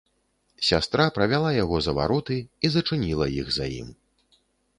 [0.69, 3.93] Сястра правяла яго за вароты і зачыніла іх за ім.